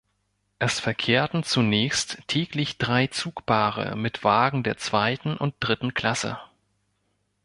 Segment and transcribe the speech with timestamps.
[0.57, 6.39] Es verkehrten zunächst täglich drei Zugpaare mit Wagen der zweiten und dritten Klasse.